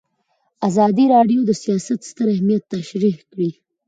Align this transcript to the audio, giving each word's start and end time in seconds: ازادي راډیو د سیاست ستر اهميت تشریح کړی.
ازادي 0.67 1.05
راډیو 1.15 1.39
د 1.45 1.51
سیاست 1.63 1.99
ستر 2.09 2.27
اهميت 2.35 2.63
تشریح 2.75 3.17
کړی. 3.31 3.49